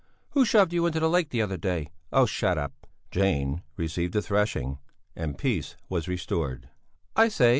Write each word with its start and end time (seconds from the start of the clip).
"Who 0.31 0.45
shoved 0.45 0.73
you 0.73 0.87
into 0.87 0.99
the 0.99 1.07
lake 1.07 1.29
the 1.29 1.43
other 1.43 1.57
day?" 1.57 1.91
"Oh! 2.11 2.25
shut 2.25 2.57
up!" 2.57 2.87
Janne 3.11 3.61
received 3.77 4.15
a 4.15 4.21
thrashing, 4.23 4.79
and 5.15 5.37
peace 5.37 5.77
was 5.89 6.07
restored. 6.07 6.69
"I 7.15 7.27
say! 7.27 7.49